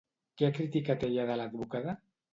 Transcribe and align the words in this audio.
Què 0.41 0.47
ha 0.47 0.53
criticat 0.55 1.05
ella 1.09 1.27
de 1.31 1.37
l'advocada? 1.43 1.99